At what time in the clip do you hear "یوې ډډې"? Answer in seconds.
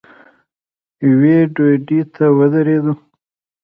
1.07-2.01